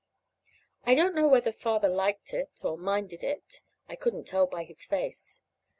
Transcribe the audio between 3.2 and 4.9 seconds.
it. I couldn't tell by his